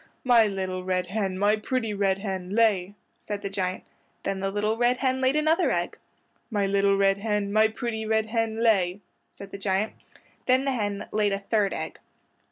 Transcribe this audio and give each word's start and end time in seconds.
"My 0.23 0.47
little 0.47 0.83
red 0.83 1.05
hen, 1.13 1.37
my 1.37 1.57
pretty 1.57 1.93
red 1.93 2.17
hen, 2.17 2.55
lay!" 2.55 2.95
said 3.19 3.43
the 3.43 3.51
giant. 3.51 3.83
Then 4.23 4.39
the 4.39 4.49
little 4.49 4.75
red 4.75 4.97
hen 4.97 5.21
laid 5.21 5.35
another 5.35 5.69
egg. 5.69 5.95
"My 6.49 6.65
little 6.65 6.97
red 6.97 7.19
hen, 7.19 7.53
my 7.53 7.67
pretty 7.67 8.03
red 8.07 8.25
hen, 8.25 8.61
lay," 8.63 9.01
said 9.37 9.51
the 9.51 9.59
giant. 9.59 9.93
Then 10.47 10.65
the 10.65 10.71
hen 10.71 11.07
laid 11.11 11.33
a 11.33 11.37
third 11.37 11.71
egg. 11.71 11.99